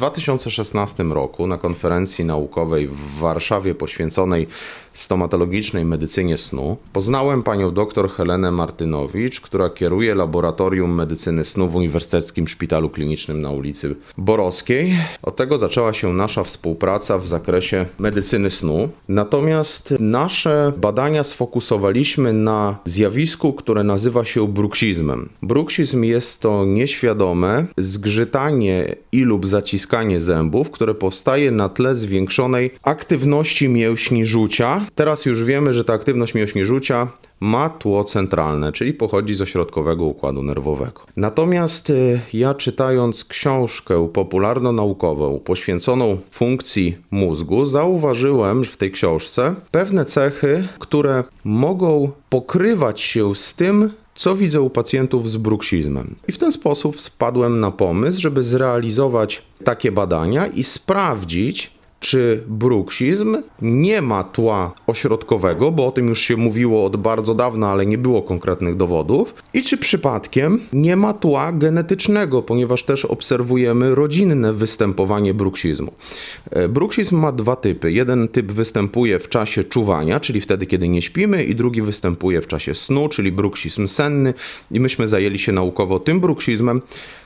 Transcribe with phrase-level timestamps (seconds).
[0.00, 4.46] 2016 roku na konferencji naukowej w Warszawie poświęconej
[5.00, 12.48] stomatologicznej medycynie snu poznałem panią dr Helenę Martynowicz, która kieruje Laboratorium Medycyny Snu w Uniwersyteckim
[12.48, 14.96] Szpitalu Klinicznym na ulicy Borowskiej.
[15.22, 18.88] Od tego zaczęła się nasza współpraca w zakresie medycyny snu.
[19.08, 25.28] Natomiast nasze badania sfokusowaliśmy na zjawisku, które nazywa się bruksizmem.
[25.42, 33.68] Bruksizm jest to nieświadome zgrzytanie i lub zaciskanie zębów, które powstaje na tle zwiększonej aktywności
[33.68, 34.86] mięśni żucia.
[34.94, 37.08] Teraz już wiemy, że ta aktywność mięśni żucia
[37.40, 41.02] ma tło centralne, czyli pochodzi z ośrodkowego układu nerwowego.
[41.16, 50.68] Natomiast y, ja czytając książkę popularno-naukową poświęconą funkcji mózgu, zauważyłem w tej książce pewne cechy,
[50.78, 56.14] które mogą pokrywać się z tym, co widzę u pacjentów z bruksizmem.
[56.28, 61.70] I w ten sposób spadłem na pomysł, żeby zrealizować takie badania i sprawdzić,
[62.00, 67.68] czy bruksizm nie ma tła ośrodkowego, bo o tym już się mówiło od bardzo dawna,
[67.68, 73.94] ale nie było konkretnych dowodów, i czy przypadkiem nie ma tła genetycznego, ponieważ też obserwujemy
[73.94, 75.92] rodzinne występowanie bruksizmu.
[76.50, 77.92] E, bruksizm ma dwa typy.
[77.92, 82.46] Jeden typ występuje w czasie czuwania, czyli wtedy, kiedy nie śpimy, i drugi występuje w
[82.46, 84.34] czasie snu, czyli bruksizm senny,
[84.70, 86.80] i myśmy zajęli się naukowo tym bruksizmem,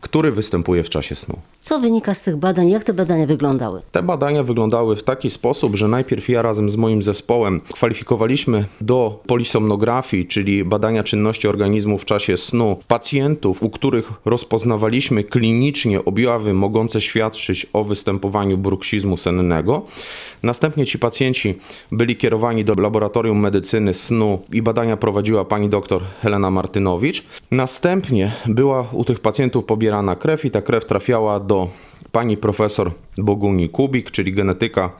[0.00, 1.38] który występuje w czasie snu.
[1.60, 2.70] Co wynika z tych badań?
[2.70, 3.82] Jak te badania wyglądały?
[3.92, 9.22] Te badania wyglądały w taki sposób, że najpierw ja razem z moim zespołem kwalifikowaliśmy do
[9.26, 17.00] polisomnografii, czyli badania czynności organizmu w czasie snu, pacjentów, u których rozpoznawaliśmy klinicznie objawy mogące
[17.00, 19.82] świadczyć o występowaniu bruksizmu sennego.
[20.42, 21.54] Następnie ci pacjenci
[21.92, 27.22] byli kierowani do laboratorium medycyny snu i badania prowadziła pani doktor Helena Martynowicz.
[27.50, 29.87] Następnie była u tych pacjentów pobierana
[30.18, 31.68] krew i ta krew trafiała do
[32.12, 34.90] pani profesor Boguni Kubik, czyli genetyka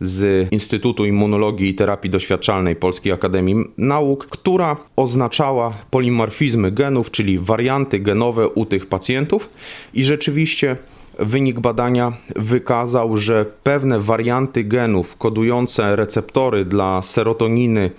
[0.00, 7.98] z Instytutu Immunologii i Terapii Doświadczalnej Polskiej Akademii Nauk, która oznaczała polimorfizmy genów, czyli warianty
[7.98, 9.48] genowe u tych pacjentów.
[9.94, 10.76] I rzeczywiście
[11.18, 17.90] wynik badania wykazał, że pewne warianty genów kodujące receptory dla serotoniny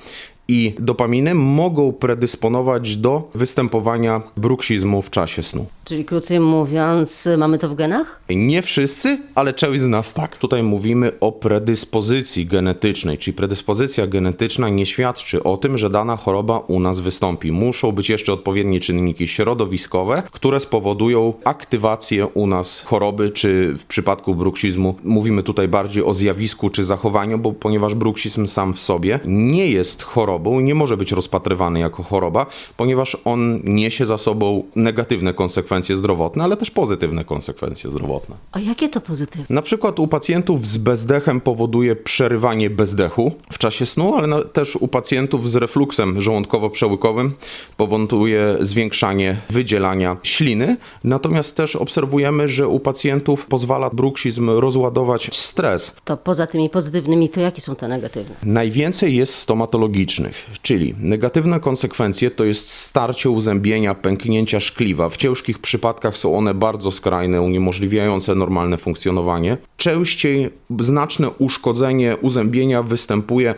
[0.47, 5.65] i dopaminy mogą predysponować do występowania bruksizmu w czasie snu.
[5.85, 8.21] Czyli krócej mówiąc, mamy to w genach?
[8.29, 10.37] Nie wszyscy, ale część z nas tak.
[10.37, 16.59] Tutaj mówimy o predyspozycji genetycznej, czyli predyspozycja genetyczna nie świadczy o tym, że dana choroba
[16.59, 17.51] u nas wystąpi.
[17.51, 24.35] Muszą być jeszcze odpowiednie czynniki środowiskowe, które spowodują aktywację u nas choroby, czy w przypadku
[24.35, 29.67] bruksizmu mówimy tutaj bardziej o zjawisku czy zachowaniu, bo ponieważ bruksizm sam w sobie nie
[29.67, 32.45] jest chorobą, nie może być rozpatrywany jako choroba,
[32.77, 38.35] ponieważ on niesie za sobą negatywne konsekwencje konsekwencje zdrowotne, ale też pozytywne konsekwencje zdrowotne.
[38.51, 39.45] A jakie to pozytywne?
[39.49, 44.87] Na przykład u pacjentów z bezdechem powoduje przerywanie bezdechu w czasie snu, ale też u
[44.87, 47.31] pacjentów z refluksem żołądkowo-przełykowym
[47.77, 50.77] powoduje zwiększanie wydzielania śliny.
[51.03, 55.95] Natomiast też obserwujemy, że u pacjentów pozwala bruksizm rozładować stres.
[56.05, 58.35] To poza tymi pozytywnymi, to jakie są te negatywne?
[58.43, 60.26] Najwięcej jest stomatologicznych,
[60.61, 65.09] czyli negatywne konsekwencje to jest starcie uzębienia, pęknięcia szkliwa.
[65.09, 69.57] W ciężkich przypadkach są one bardzo skrajne, uniemożliwiające normalne funkcjonowanie.
[69.77, 70.49] Częściej
[70.79, 73.55] znaczne uszkodzenie uzębienia występuje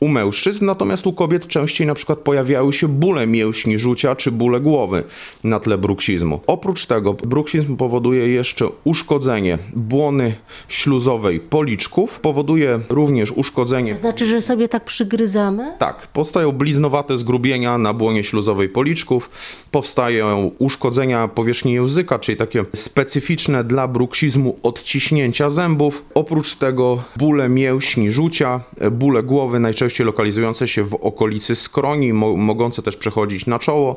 [0.00, 4.60] u mężczyzn, natomiast u kobiet częściej na przykład pojawiały się bóle mięśni rzucia czy bóle
[4.60, 5.04] głowy
[5.44, 6.40] na tle bruksizmu.
[6.46, 10.34] Oprócz tego bruksizm powoduje jeszcze uszkodzenie błony
[10.68, 13.92] śluzowej policzków, powoduje również uszkodzenie...
[13.92, 15.72] To znaczy, że sobie tak przygryzamy?
[15.78, 19.30] Tak, powstają bliznowate zgrubienia na błonie śluzowej policzków,
[19.70, 26.04] powstają uszkodzenia powierzchni języka, czyli takie specyficzne dla bruksizmu odciśnięcia zębów.
[26.14, 32.36] Oprócz tego bóle mięśni rzucia, bóle głowy najczęściej najczęściej lokalizujące się w okolicy skroni, mo
[32.36, 33.96] mogące też przechodzić na czoło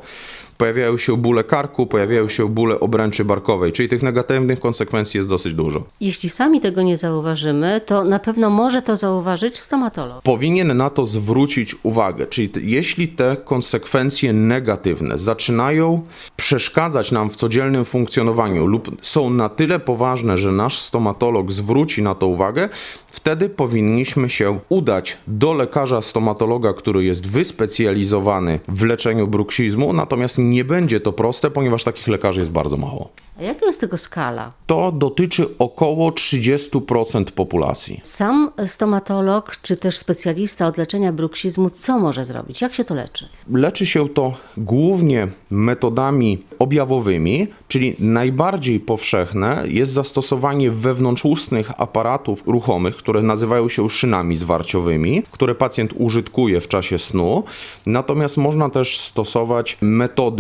[0.60, 5.54] pojawiają się bóle karku, pojawiają się bóle obręczy barkowej, czyli tych negatywnych konsekwencji jest dosyć
[5.54, 5.84] dużo.
[6.02, 10.22] Jeśli sami tego nie zauważymy, to na pewno może to zauważyć stomatolog.
[10.24, 16.02] Powinien na to zwrócić uwagę, czyli jeśli te konsekwencje negatywne zaczynają
[16.36, 22.16] przeszkadzać nam w codziennym funkcjonowaniu lub są na tyle poważne, że nasz stomatolog zwróci na
[22.16, 22.70] to uwagę,
[23.10, 30.66] wtedy powinniśmy się udać do lekarza stomatologa, który jest wyspecjalizowany w leczeniu bruksizmu, natomiast nie
[30.66, 33.10] będzie to proste, ponieważ takich lekarzy jest bardzo mało.
[33.40, 34.52] A jaka jest tego skala?
[34.68, 38.00] To dotyczy około 30% populacji.
[38.04, 42.62] Sam stomatolog, czy też specjalista od leczenia bruksizmu, co może zrobić?
[42.62, 43.30] Jak się to leczy?
[43.52, 53.22] Leczy się to głównie metodami objawowymi, czyli najbardziej powszechne jest zastosowanie wewnątrzustnych aparatów ruchomych, które
[53.22, 57.44] nazywają się szynami zwarciowymi, które pacjent użytkuje w czasie snu.
[57.86, 60.39] Natomiast można też stosować metody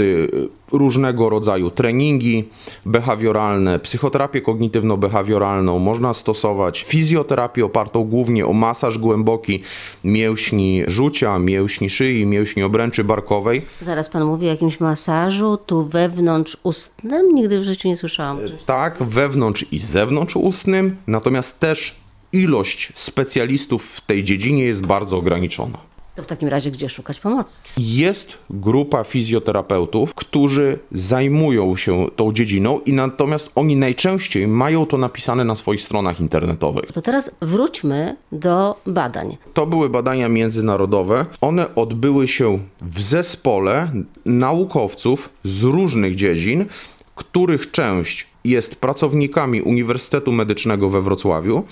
[0.71, 2.43] różnego rodzaju treningi
[2.85, 9.61] behawioralne, psychoterapię kognitywno-behawioralną, można stosować fizjoterapię opartą głównie o masaż głęboki
[10.03, 13.65] mięśni rzucia, mięśni szyi, mięśni obręczy barkowej.
[13.81, 17.35] Zaraz pan mówi o jakimś masażu tu wewnątrz ustnym?
[17.35, 18.39] Nigdy w życiu nie słyszałam.
[18.65, 21.99] Tak, wewnątrz i zewnątrz ustnym, natomiast też
[22.33, 25.88] ilość specjalistów w tej dziedzinie jest bardzo ograniczona.
[26.15, 27.59] To w takim razie gdzie szukać pomocy?
[27.77, 35.43] Jest grupa fizjoterapeutów, którzy zajmują się tą dziedziną i natomiast oni najczęściej mają to napisane
[35.43, 36.91] na swoich stronach internetowych.
[36.91, 39.37] To teraz wróćmy do badań.
[39.53, 41.25] To były badania międzynarodowe.
[41.41, 43.91] One odbyły się w zespole
[44.25, 46.65] naukowców z różnych dziedzin,
[47.15, 51.63] których część jest pracownikami Uniwersytetu Medycznego we Wrocławiu,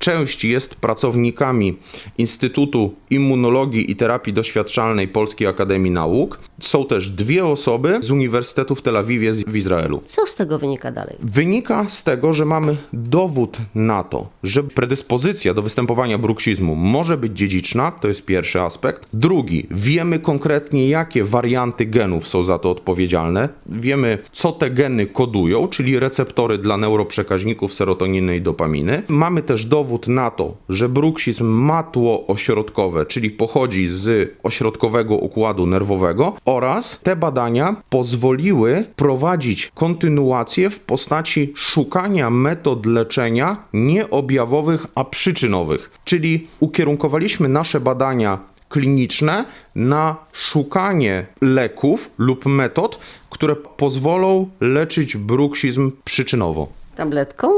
[0.00, 1.76] część jest pracownikami
[2.18, 6.38] Instytutu Immunologii i Terapii Doświadczalnej Polskiej Akademii Nauk.
[6.60, 10.02] Są też dwie osoby z Uniwersytetu w Tel Awiwie w Izraelu.
[10.04, 11.16] Co z tego wynika dalej?
[11.20, 17.38] Wynika z tego, że mamy dowód na to, że predyspozycja do występowania bruksizmu może być
[17.38, 19.08] dziedziczna, to jest pierwszy aspekt.
[19.12, 23.48] Drugi, wiemy konkretnie, jakie warianty genów są za to odpowiedzialne.
[23.66, 29.02] Wiemy, co te geny kodują, czyli receptory dla neuroprzekaźników serotoniny i dopaminy.
[29.08, 35.66] Mamy też dowód na to, że bruksizm ma tło ośrodkowe, czyli pochodzi z ośrodkowego układu
[35.66, 45.90] nerwowego oraz te badania pozwoliły prowadzić kontynuację w postaci szukania metod leczenia nieobjawowych, a przyczynowych.
[46.04, 48.38] Czyli ukierunkowaliśmy nasze badania
[48.68, 49.44] kliniczne
[49.74, 52.98] na szukanie leków lub metod,
[53.30, 56.68] które pozwolą leczyć bruksizm przyczynowo.
[56.96, 57.48] Tabletką?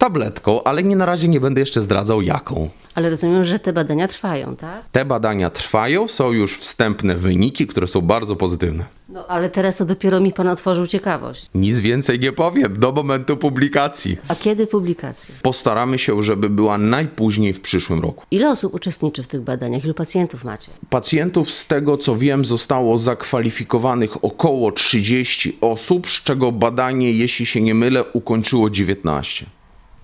[0.00, 2.68] Tabletką, ale nie na razie nie będę jeszcze zdradzał jaką.
[2.94, 4.84] Ale rozumiem, że te badania trwają, tak?
[4.92, 8.84] Te badania trwają, są już wstępne wyniki, które są bardzo pozytywne.
[9.08, 11.46] No ale teraz to dopiero mi pan otworzył ciekawość.
[11.54, 14.16] Nic więcej nie powiem do momentu publikacji.
[14.28, 15.34] A kiedy publikacje?
[15.42, 18.24] Postaramy się, żeby była najpóźniej w przyszłym roku.
[18.30, 19.84] Ile osób uczestniczy w tych badaniach?
[19.84, 20.72] Ilu pacjentów macie?
[20.90, 27.60] Pacjentów, z tego co wiem, zostało zakwalifikowanych około 30 osób, z czego badanie, jeśli się
[27.60, 29.46] nie mylę, ukończyło 19.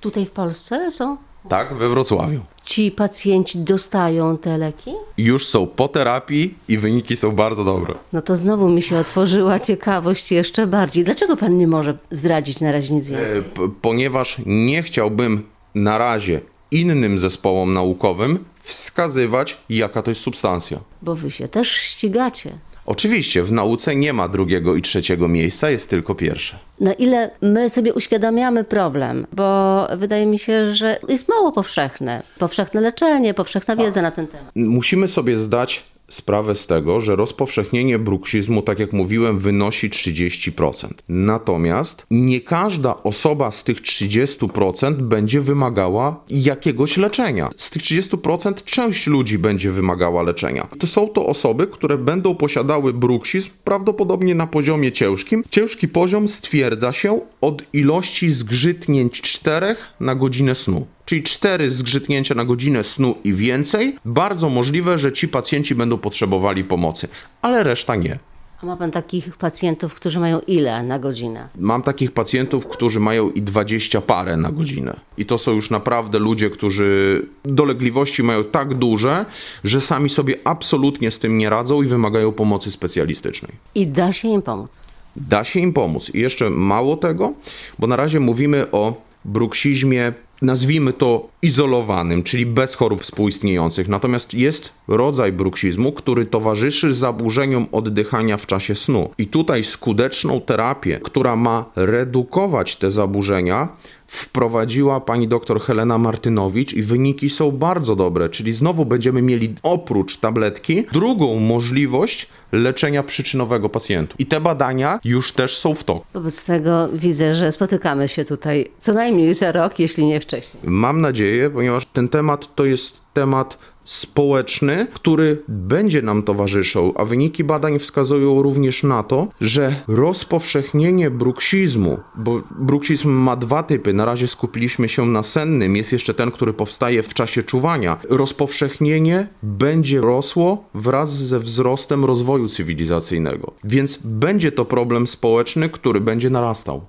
[0.06, 1.16] Tutaj w Polsce są?
[1.48, 2.40] Tak, we Wrocławiu.
[2.64, 4.92] Ci pacjenci dostają te leki?
[5.18, 7.94] Już są po terapii i wyniki są bardzo dobre.
[8.12, 11.04] No to znowu mi się otworzyła ciekawość jeszcze bardziej.
[11.04, 13.38] Dlaczego pan nie może zdradzić na razie nic więcej?
[13.38, 15.42] E, p- ponieważ nie chciałbym
[15.74, 20.78] na razie innym zespołom naukowym wskazywać, jaka to jest substancja.
[21.02, 22.58] Bo wy się też ścigacie.
[22.86, 26.58] Oczywiście w nauce nie ma drugiego i trzeciego miejsca, jest tylko pierwsze.
[26.80, 32.22] Na ile my sobie uświadamiamy problem, bo wydaje mi się, że jest mało powszechne.
[32.38, 34.50] Powszechne leczenie, powszechna wiedza na ten temat.
[34.54, 40.88] Musimy sobie zdać sprawę z tego, że rozpowszechnienie bruksizmu, tak jak mówiłem, wynosi 30%.
[41.08, 47.50] Natomiast nie każda osoba z tych 30% będzie wymagała jakiegoś leczenia.
[47.56, 50.68] Z tych 30% część ludzi będzie wymagała leczenia.
[50.78, 55.44] To są to osoby, które będą posiadały bruksizm prawdopodobnie na poziomie ciężkim.
[55.50, 62.44] Ciężki poziom stwierdza się od ilości zgrzytnięć 4 na godzinę snu czyli 4 zgrzytnięcia na
[62.44, 67.08] godzinę snu i więcej, bardzo możliwe, że ci pacjenci będą potrzebowali pomocy,
[67.42, 68.18] ale reszta nie.
[68.62, 71.48] A ma pan takich pacjentów, którzy mają ile na godzinę?
[71.58, 74.96] Mam takich pacjentów, którzy mają i 20 parę na godzinę.
[75.18, 79.24] I to są już naprawdę ludzie, którzy dolegliwości mają tak duże,
[79.64, 83.52] że sami sobie absolutnie z tym nie radzą i wymagają pomocy specjalistycznej.
[83.74, 84.84] I da się im pomóc.
[85.16, 86.10] Da się im pomóc.
[86.14, 87.32] I jeszcze mało tego,
[87.78, 90.12] bo na razie mówimy o bruksizmie,
[90.42, 93.88] nazwijmy to izolowanym, czyli bez chorób współistniejących.
[93.88, 99.10] Natomiast jest rodzaj bruksizmu, który towarzyszy zaburzeniom oddychania w czasie snu.
[99.18, 103.68] I tutaj skuteczną terapię, która ma redukować te zaburzenia,
[104.06, 110.16] wprowadziła pani dr Helena Martynowicz i wyniki są bardzo dobre, czyli znowu będziemy mieli oprócz
[110.16, 114.20] tabletki drugą możliwość leczenia przyczynowego pacjentów.
[114.20, 116.04] I te badania już też są w toku.
[116.14, 120.62] Wobec tego widzę, że spotykamy się tutaj co najmniej za rok, jeśli nie wcześniej.
[120.66, 127.44] Mam nadzieję, ponieważ ten temat to jest temat społeczny, który będzie nam towarzyszył, a wyniki
[127.44, 134.28] badań wskazują również na to, że rozpowszechnienie bruksizmu, bo bruksizm ma dwa typy, na razie
[134.28, 137.96] skupiliśmy się na sennym, jest jeszcze ten, który powstaje w czasie czuwania.
[138.08, 146.30] Rozpowszechnienie będzie rosło wraz ze wzrostem rozwoju cywilizacyjnego, więc będzie to problem społeczny, który będzie
[146.30, 146.82] narastał.